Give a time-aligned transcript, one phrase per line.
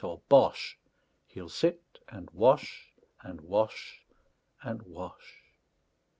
[0.03, 0.79] or "Bosh!"
[1.27, 4.01] He'll sit and wash, and wash,
[4.63, 5.43] and wash!